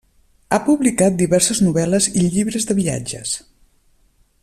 [0.55, 3.39] Ha publicat diverses novel·les i llibres de viatges.